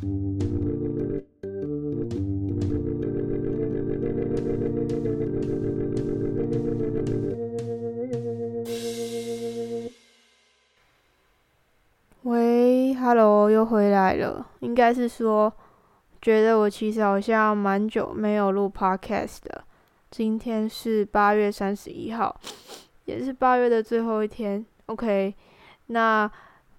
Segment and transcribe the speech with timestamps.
[0.00, 0.06] 喂
[12.94, 14.46] ，Hello，又回来了。
[14.60, 15.52] 应该是说，
[16.22, 19.64] 觉得我其实好像蛮久没有录 Podcast 的。
[20.12, 22.40] 今天是八月三十一号，
[23.06, 24.64] 也是八月的最后一天。
[24.86, 25.34] OK，
[25.86, 26.30] 那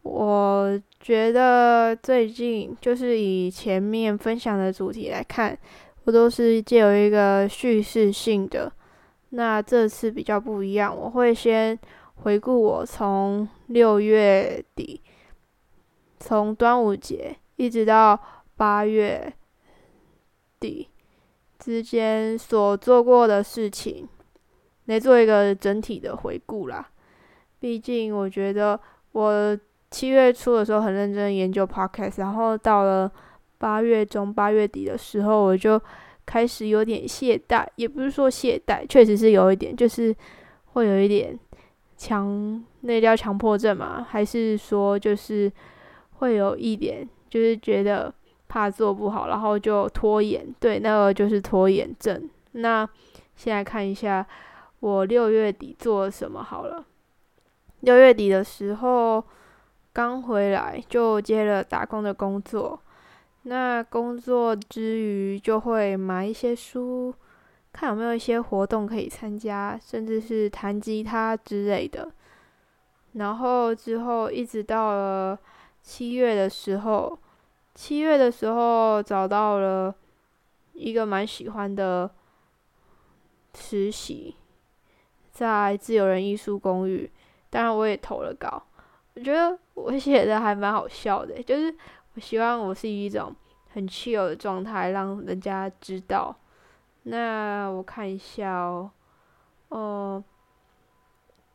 [0.04, 5.58] 我觉得最近就是以前面分享的主题来看，
[6.04, 8.72] 我都是借有一个叙事性的。
[9.30, 11.78] 那这次比较不一样，我会先
[12.16, 15.02] 回顾我从六月底。
[16.20, 18.20] 从端午节一直到
[18.58, 19.32] 八月
[20.60, 20.90] 底
[21.58, 24.10] 之间所做过的事情，
[24.86, 26.90] 来做一个整体的回顾啦。
[27.60, 28.78] 毕竟我觉得
[29.14, 29.58] 我
[29.92, 33.12] 七月初的时候很认真研究 podcast，然后到了
[33.58, 35.82] 八月中、八月底的时候，我就
[36.26, 40.16] 开始有点懈怠，也不是说懈怠，确实是有一点，就是
[40.74, 41.38] 会有一点
[41.98, 45.52] 强，那叫强迫症嘛，还是说就是。
[46.20, 48.14] 会有一点，就是觉得
[48.50, 50.46] 怕做不好，然后就拖延。
[50.60, 52.30] 对，那个就是拖延症。
[52.52, 52.86] 那
[53.38, 54.28] 现在看一下
[54.82, 56.86] 我六月底做了什么好了。
[57.80, 59.24] 六月底的时候
[59.94, 62.80] 刚回来，就接了打工的工作。
[63.44, 67.14] 那工作之余就会买一些书，
[67.74, 72.12] 看有没有一些活动可以参加，甚至是弹吉他之类的。
[73.14, 75.40] 然后之后一直到了。
[75.82, 77.18] 七月的时候，
[77.74, 79.96] 七月的时候找到了
[80.74, 82.12] 一个蛮喜欢的
[83.56, 84.36] 实习，
[85.32, 87.10] 在自由人艺术公寓。
[87.50, 88.62] 当然，我也投了稿。
[89.16, 91.74] 我觉得我写的还蛮好笑的，就是
[92.16, 93.36] 我希望我是以一种
[93.74, 96.36] 很 chill 的状态，让人家知道。
[97.04, 98.92] 那我看一下哦，
[99.70, 100.24] 哦。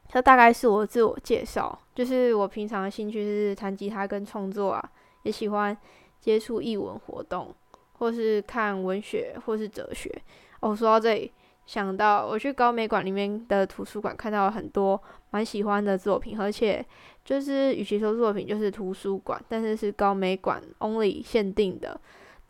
[0.06, 4.90] 这大概是我自我介绍，就是我平常的兴趣是弹吉他跟创作啊，
[5.24, 5.76] 也喜欢
[6.20, 7.52] 接触译文活动，
[7.94, 10.22] 或是看文学或是哲学。
[10.60, 11.32] 哦，说到这里，
[11.66, 16.84] 想到我去高美馆里面的图书馆，看到了很多蛮喜欢的作品，而且
[17.24, 22.00] 就是与其说作品，就是图书馆，但是是高美馆 only 限定的，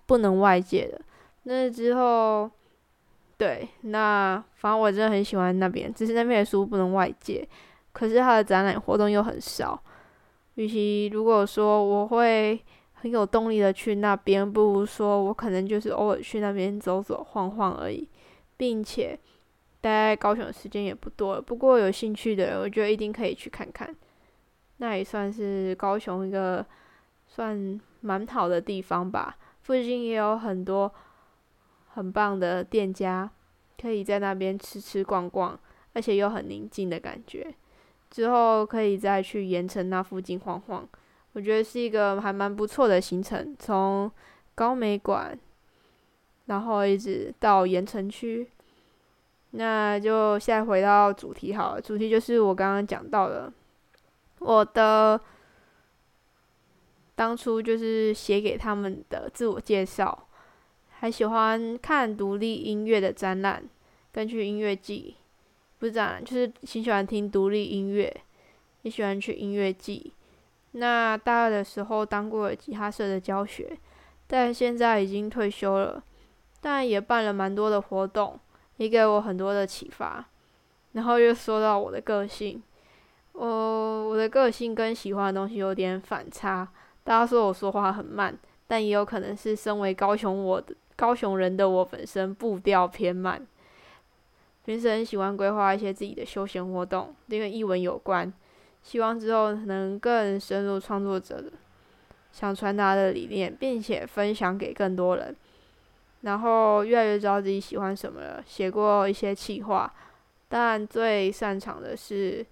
[0.06, 1.00] 不能外界的。
[1.44, 2.50] 那之后。
[3.36, 7.46] 对，那反正我真的很喜欢那边，只是那边的书不能外借，
[7.92, 9.78] 可是它的展览活动又很少。
[10.54, 12.58] 与其如果说我会
[12.92, 18.08] 很有动力的去那边，不如说我可能就是偶尔去那边走走晃晃而已，
[18.56, 19.18] 并且
[19.80, 21.42] 待在高雄的时间也不多了。
[21.42, 23.94] 不过有兴趣的人，我觉得一定可以去看看。
[24.78, 26.64] 那也算是高雄一个
[27.26, 30.92] 算蛮好的地方吧，附近也有很多。
[31.96, 33.30] 很棒的店家，
[33.80, 35.56] 可以在那边吃吃逛逛，
[35.92, 37.54] 而且又很宁静的感觉。
[38.10, 40.88] 之后可以再去盐城那附近晃晃，
[41.34, 43.54] 我觉得是一个还蛮不错的行程。
[43.60, 44.10] 从
[44.56, 45.38] 高美馆，
[46.46, 48.48] 然后一直到盐城区。
[49.52, 53.52] 那就现在回到主题好了，主题就是我刚刚讲到的，
[54.40, 55.20] 我的
[57.14, 60.26] 当初就是写给他们的自我介绍。
[60.98, 63.62] 还喜欢看独立音乐的展览，
[64.10, 65.14] 跟去音乐季，
[65.78, 68.10] 不是展览，就是挺喜欢听独立音乐，
[68.82, 70.12] 也喜欢去音乐季。
[70.72, 73.78] 那大二的时候当过吉他社的教学，
[74.26, 76.02] 但现在已经退休了，
[76.64, 78.40] 但也办了蛮多的活动，
[78.78, 80.24] 也给我很多的启发。
[80.92, 82.62] 然后又说到我的个性，
[83.32, 86.66] 我我的个性跟喜欢的东西有点反差。
[87.02, 88.34] 大家说我说话很慢，
[88.66, 90.74] 但也有可能是身为高雄我的。
[90.96, 93.44] 高雄人的我本身步调偏慢，
[94.64, 98.32] 平时很喜欢规划一些自己的休闲活动，因为译文有关，
[98.80, 101.52] 希望之后能更深入创作者的
[102.30, 105.36] 想传达的理念，并且分享给更多人。
[106.24, 109.90] 然后越来越知道自己喜欢什么了，写过一些企划，
[110.48, 112.44] 但最擅长的是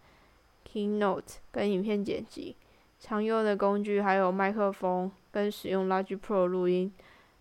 [0.66, 2.56] Keynote 跟影片剪辑，
[2.98, 6.92] 常用的工具还有麦克风跟使用 Logic Pro 录音，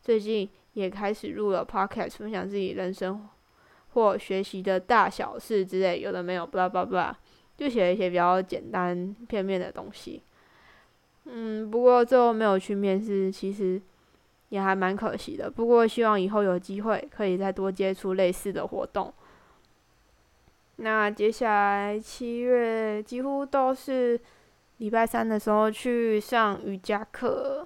[0.01, 0.49] 最近。
[0.73, 3.27] 也开始录了 podcast，分享自己人生
[3.89, 7.13] 或学习的大小事之类，有的没有，巴拉巴拉，
[7.57, 10.23] 就写了一些比较简单片面的东西。
[11.25, 13.81] 嗯，不过最后没有去面试，其实
[14.51, 15.49] 也还蛮可惜的。
[15.49, 19.11] 不过希望以后有机会可以再多接触类似的活动。
[20.75, 24.19] 那接下来七月几乎都是
[24.77, 27.65] 礼拜三的时候去上瑜伽课。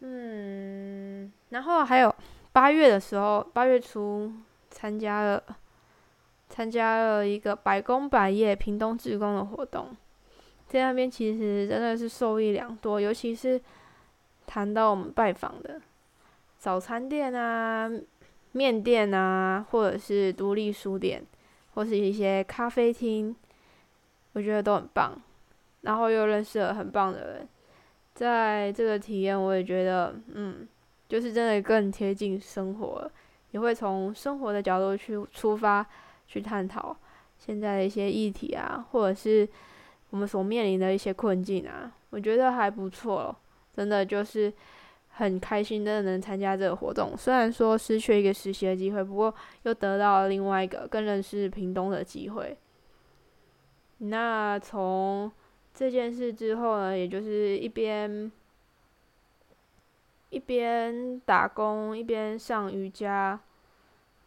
[0.00, 2.12] 嗯然后还有
[2.52, 4.32] 八月的时候，八月初
[4.70, 5.42] 参加了
[6.48, 9.94] 参加了一个百工百业屏东志工的活动，
[10.66, 13.60] 在那边其实真的是受益良多，尤其是
[14.50, 15.80] 谈到我们拜访的
[16.58, 17.88] 早餐店啊、
[18.50, 21.24] 面店啊，或者是独立书店，
[21.74, 23.32] 或是一些咖啡厅，
[24.32, 25.16] 我觉得都很棒。
[25.82, 27.48] 然后又认识了很棒的人，
[28.12, 30.66] 在这个体验，我也觉得，嗯，
[31.08, 33.08] 就是真的更贴近生活，
[33.52, 35.86] 也会从生活的角度去出发，
[36.26, 36.96] 去探讨
[37.38, 39.48] 现在的一些议题啊，或者是
[40.10, 43.34] 我们所面临的一些困境啊，我觉得还不错，
[43.76, 44.52] 真的就是
[45.10, 47.16] 很开心真的能参加这个活动。
[47.16, 52.56] 虽然说失去一个实习的机会，不过又得到了另外一个更认识屏东的机会。
[53.98, 55.30] 那从
[55.74, 58.30] 这件事之后呢，也就是一边
[60.30, 63.38] 一边打工，一边上瑜伽，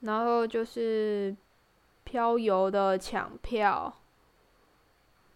[0.02, 1.36] 然后就是
[2.04, 3.92] 漂游的抢票，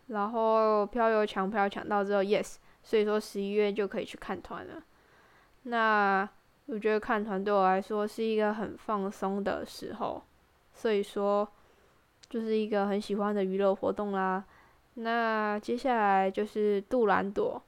[0.08, 2.58] 然后漂游抢票抢到之后，yes，
[2.88, 4.82] 所以说十一月就可以去看团了。
[5.64, 6.28] 那
[6.68, 10.24] 我觉得看团对我来说是一个很放松的时候，
[10.74, 11.46] 所以说
[12.30, 14.42] 就是一个很喜欢的娱乐活动啦。
[14.94, 17.62] 那接下来就是杜兰朵，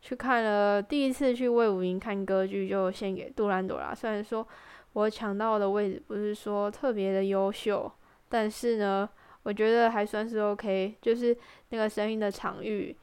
[0.00, 3.94] 去看了第一次去魏武营看歌剧，就献给杜兰朵啦。
[3.94, 4.44] 虽然说
[4.94, 7.88] 我抢到的位置不是说特别的优秀，
[8.28, 9.08] 但是呢，
[9.44, 10.96] 我觉得还算是 OK。
[11.00, 11.36] 就是
[11.68, 12.96] 那个声音的场域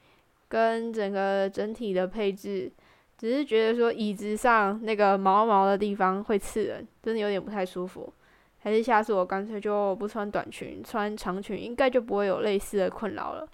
[0.50, 2.70] 跟整个整体的配置，
[3.16, 8.12] 只是觉得说椅子上那个毛毛的地方会刺人，真的有点不太舒服。
[8.58, 13.48] 还是下次我干脆就不穿短裙，穿长裙，应该就不会有类似的困扰了。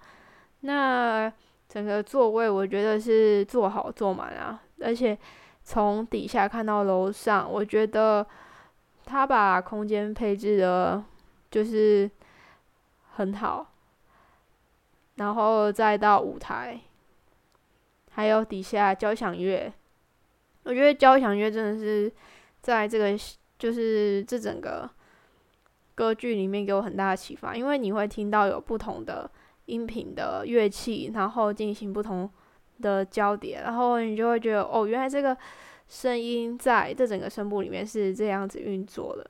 [0.61, 1.31] 那
[1.69, 5.15] 整个座位我觉得是坐好坐满啊，而且
[5.63, 8.25] 从底下看到楼上，我觉得
[9.05, 11.03] 他把空间配置的，
[11.51, 12.09] 就是
[13.13, 13.67] 很好。
[15.15, 16.79] 然后再到舞台，
[18.17, 19.71] 还有底下交响乐，
[20.63, 22.11] 我觉得交响乐真的是
[22.61, 23.17] 在这个
[23.57, 24.89] 就是这整个。
[25.95, 29.27] 歌剧里面给我很大的启发，因为你会听到有不同的
[29.65, 32.29] 音频的乐器，然后进行不同
[32.81, 35.35] 的交叠，然后你就会觉得哦，原来这个
[35.87, 39.27] 声音在这整个声部里面是这样子运作的，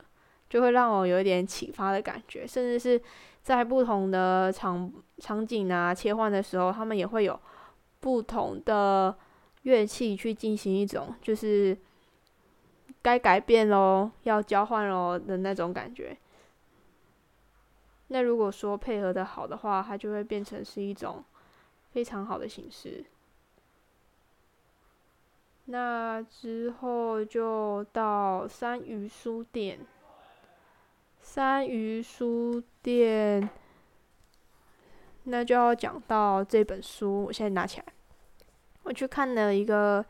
[0.50, 2.46] 就会让我有一点启发的感觉。
[2.46, 3.00] 甚至是
[3.42, 7.40] 在不同的场场景啊切换的时候，他们也会有
[8.00, 9.16] 不同的
[9.62, 11.76] 乐器去进行一种就是
[13.02, 16.16] 该改变喽，要交换喽的那种感觉。
[18.08, 21.22] 那如果说配合的好的话，它就会变成是一种
[21.90, 23.04] 非常好的形式。
[25.66, 29.78] 那之后就到三鱼书店，
[31.20, 33.50] 三鱼书店，
[35.28, 37.24] 那就要讲到这本书。
[37.24, 37.86] 我现在拿起来，
[38.82, 40.04] 我去看了一个，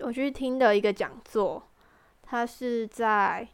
[0.00, 1.62] 我去听的一个讲座，
[2.22, 3.48] 它是在。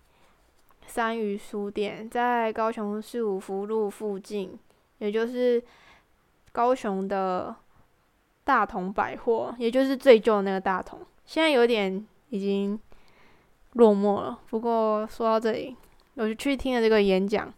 [0.89, 4.57] 三余书店在高雄市五福路附近，
[4.99, 5.61] 也就是
[6.53, 7.53] 高雄的
[8.45, 12.81] 大同百货，也就是最旧的那个大同，现在有点已经
[13.73, 14.39] 落寞了。
[14.49, 15.77] 不过说到这里，
[16.15, 17.53] 我就去听了这个演讲，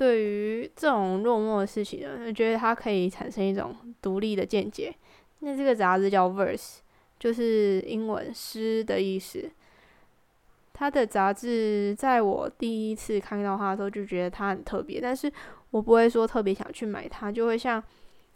[0.00, 4.94] 对于这种落寞的事情呢，我觉得它可以产生一种独立的见解。
[5.40, 6.78] 那这个杂志叫 Verse，
[7.18, 9.50] 就是英文诗的意思。
[10.72, 15.30] 他的杂志，在我第一次看到他的时候，就觉得他很特别，但是
[15.70, 17.82] 我不会说特别想去买它，就会像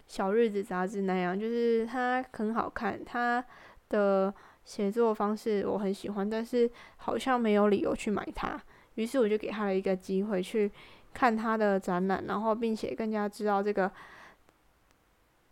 [0.07, 3.43] 小日子杂志那样，就是它很好看，他
[3.89, 4.35] 的
[4.67, 8.63] 写作方式我很喜欢，但是好像没有理由去买它，
[8.97, 10.71] 于是我就给他了一个机会去
[11.15, 13.91] 看他的展览，然后并且更加知道这个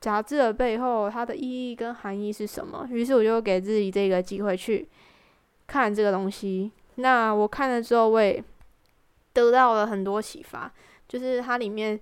[0.00, 4.88] 杂志的背后它的意义跟含义是什么，于是我就给自己这个机会去
[5.68, 6.72] 看这个东西。
[6.96, 8.42] 那我看了之后，我也
[9.32, 10.70] 得到了很多启发。
[11.08, 11.98] 就是它里面，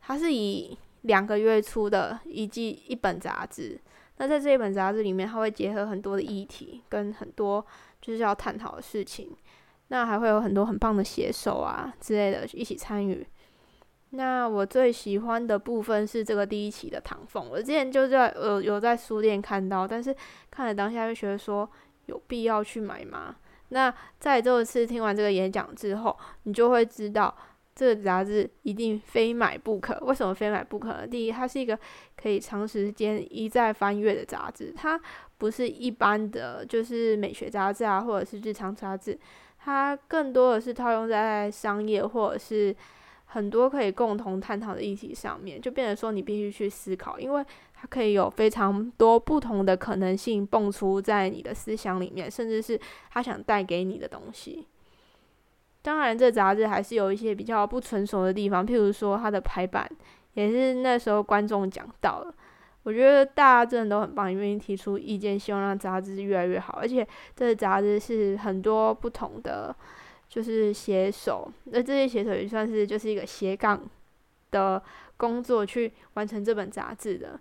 [0.00, 3.78] 它是以两个月出的一季一本杂志。
[4.16, 7.64] 那在这一本杂志里面，它会结合很多的议题，跟很多
[8.00, 9.30] 就是要探讨的事情。
[9.94, 13.24] 那还会有很多很棒的写手啊之类的一起参与。
[14.10, 17.48] 那我最喜欢的部分是这个第一期的唐凤。
[17.48, 20.12] 我之前就在呃有在书店看到，但是
[20.50, 21.68] 看了当下就觉得说，
[22.06, 23.36] 有必要去买吗？
[23.68, 27.32] 那在这次听完这个演讲之后，你就会知道
[27.72, 29.96] 这个杂志一定非买不可。
[30.04, 31.06] 为什么非买不可呢？
[31.06, 31.78] 第一，它是一个
[32.16, 35.00] 可以长时间一再翻阅的杂志，它
[35.38, 39.18] 不是一般的就是美学杂志啊，或者是日常杂志，
[39.64, 42.74] 它更多的是套用在商业或者是
[43.24, 52.78] 很多可以共同探讨的议题上面，就变成说你必须去思考，因为它可以有非常多不同的可能性蹦出在你的思想里面，甚至是
[53.10, 54.66] 他想带给你的东西。
[55.80, 59.90] 当然，这杂志还是有一些比较不成熟的地方，譬如说它的排版，
[60.34, 62.34] 也是那时候观众讲到了。
[62.84, 66.78] 我觉得大家真的都很棒，愿意提出意见，希望让杂志越来越好。
[66.80, 69.74] 而且这杂志是很多不同的，
[70.28, 73.82] 就是写手，那这些写手也算是就是一个斜杠
[74.52, 74.82] 的
[75.16, 77.40] 工作去完成这本杂志的。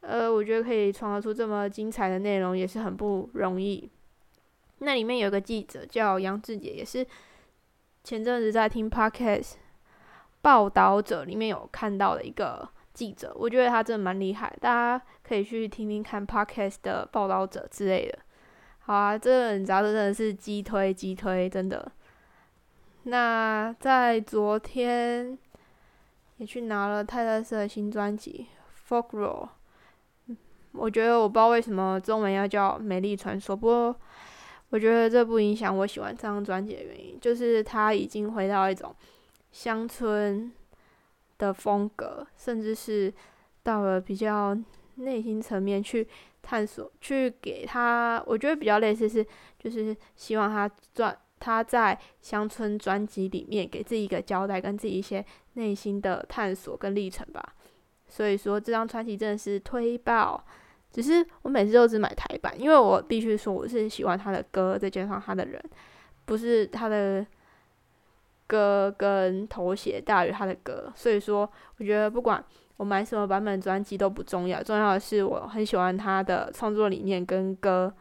[0.00, 3.88] 呃，我觉得可以创造出这么精彩的内容，也是很不容易。
[4.78, 7.06] 那里面有个记者叫杨志杰，也是。
[8.02, 9.52] 前阵子在听 podcast
[10.42, 18.18] 报道者里面有看到的一个记者，我觉得他真的蛮厉害，大家可以去听听看 podcast 的报道者之类的。
[18.78, 21.92] 好啊，这本杂志真的是激推激推，真的。
[23.02, 25.36] 那在昨天
[26.38, 28.46] 也去拿了泰勒斯的新专辑
[28.88, 29.48] 《Folk Roll》，
[30.72, 33.96] 我觉得我不知道为什么中文要叫《美丽传说》，不过。
[34.70, 38.92] 我觉得这不影响我喜欢这张专辑的原因，就是它已经回到一种
[39.52, 40.50] 乡村
[41.46, 43.12] 的风格，甚至是
[43.62, 44.56] 到了比较
[44.96, 46.06] 内心层面去
[46.42, 49.24] 探索，去给他，我觉得比较类似是，
[49.58, 55.24] 就是希望他专他在乡村专辑里面给自己一个交代，跟自己一些
[55.54, 57.54] 内心的探索跟历程吧。
[58.08, 60.44] 所以说这张专辑真的是推爆。
[60.90, 65.60] 只是我每次都只买台版，因为我必须说我是喜欢他的歌，再加上他的人，
[66.24, 67.26] 不是他的
[68.46, 72.42] 歌跟头衔大于他的歌，所以说我觉得不管
[72.76, 77.92] 我买什么版本专辑都不重要，重要的是我很喜欢他的创作理念跟歌，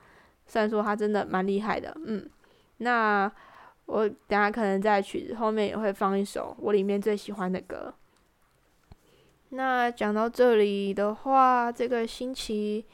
[0.47, 2.29] 虽然说他真的蛮厉害的，嗯，
[2.77, 3.31] 那
[3.85, 7.93] 我等下可能在曲子后面也会放一首我里面最喜欢的歌。
[9.49, 12.85] 那讲到这里的话，这个星期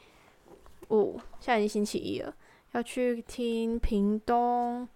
[0.90, 2.34] 五，现在已经星期一了，
[2.72, 4.86] 要去听屏东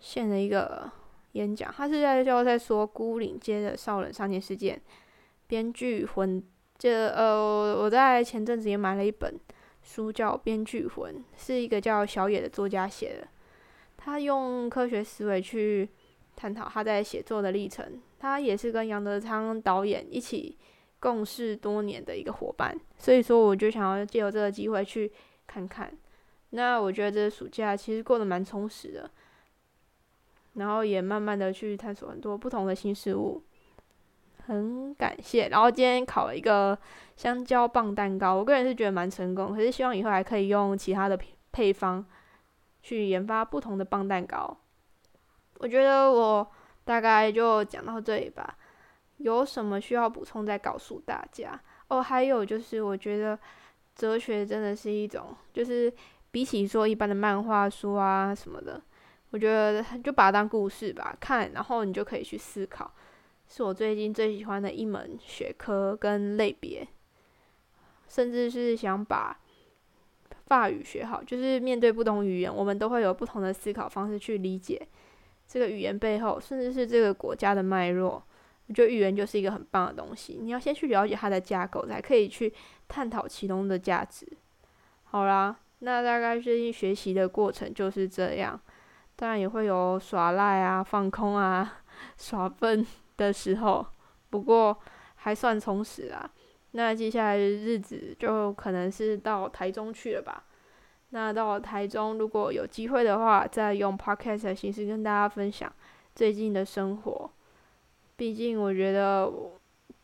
[0.00, 0.90] 县的一个
[1.32, 1.72] 演讲。
[1.76, 4.80] 他是在就在说孤岭街的少人杀年事件，
[5.46, 6.42] 编剧魂。
[6.78, 9.38] 这呃，我在前阵子也买了一本
[9.82, 13.28] 书，叫《编剧魂》，是一个叫小野的作家写的。
[13.96, 15.88] 他用科学思维去
[16.36, 18.00] 探讨他在写作的历程。
[18.18, 20.56] 他也是跟杨德昌导演一起。
[21.00, 25.08] 共事多年的一个伙伴，所以说我就想要借由这个机会去
[25.46, 25.96] 看看。
[26.50, 29.08] 那我觉得这个暑假其实过得蛮充实的，
[30.58, 33.42] 然后也慢慢的去探索很多不同的新事物，
[34.46, 35.48] 很感谢。
[35.48, 36.78] 然后今天烤了一个
[37.16, 41.18] 香蕉棒蛋糕，我个人是觉得蛮成功，可是希望以后还可以用其他的
[41.52, 42.04] 配方
[42.82, 44.56] 去研发不同的棒蛋糕。
[45.60, 46.46] 我觉得我
[46.84, 48.56] 大概就讲到这里吧。
[49.18, 52.00] 有什么需要补充再告诉大家哦。
[52.00, 53.36] 还有就是，我觉得
[53.96, 55.92] 哲学真的是一种，就是
[56.30, 58.80] 比起说一般的漫画书啊什么的，
[59.30, 62.90] 我觉得就把它当故事吧看，然后你就可以去思考，
[63.46, 66.86] 是我最近最喜欢的一门学科跟类别，
[68.08, 69.38] 甚至是想把
[70.46, 71.22] 法语学好。
[71.22, 74.80] 就是面对不同语言，我们都会有不同的思考方式去理解
[75.46, 78.22] 这个语言背后，甚至是这个国家的脉络。
[78.66, 82.52] 我觉得语言就是一个很棒的东西，你要先去了解它的架构，才可以去
[82.86, 84.26] 探讨其中的价值。
[85.04, 88.60] 好啦，那大概最近学习的过程就是这样，
[89.20, 91.80] 当然也会有耍赖啊、放空啊、
[92.16, 93.84] 耍笨的时候，
[94.30, 94.78] 不过
[95.16, 96.30] 还算充实啊。
[96.70, 100.44] 那接下来的日子就可能是到台中去了吧。
[101.10, 105.72] 那到台中如果有机会的话，再用 podcast 的形式跟大家分享
[106.14, 107.28] 最近的生活。
[108.16, 109.28] 毕竟，我觉得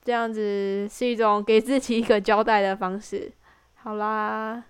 [0.02, 3.30] 这样子是一种给自己一个交代的方式。
[3.76, 4.64] 好啦，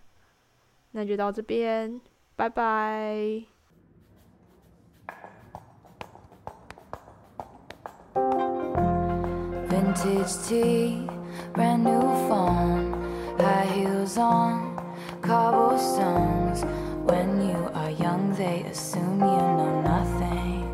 [0.91, 1.99] 那就到这边，
[2.37, 3.54] 拜拜。
[9.95, 11.09] Vintage tea,
[11.53, 14.77] brand new phone, high heels on,
[15.23, 16.65] cobblestones.
[17.05, 20.65] When you are young, they assume you know nothing.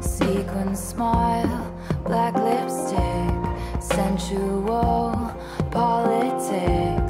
[0.00, 5.34] Sequin smile, black lipstick, sensual
[5.70, 7.07] politics.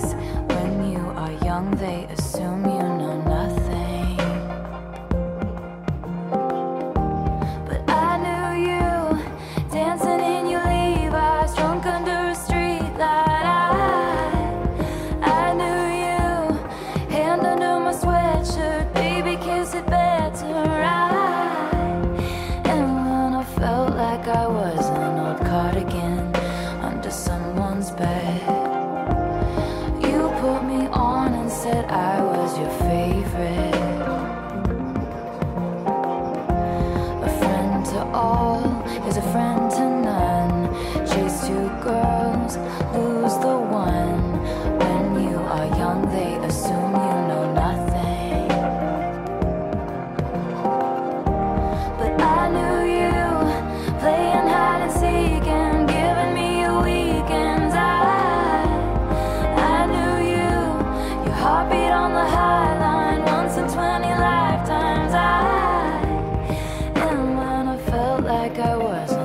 [68.49, 69.18] Like I was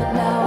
[0.00, 0.39] now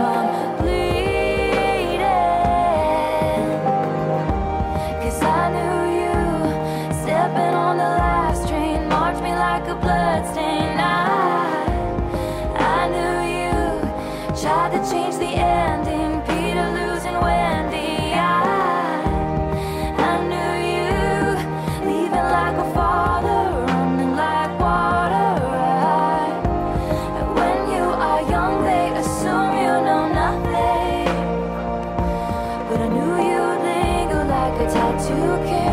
[34.63, 35.72] it's hard to care.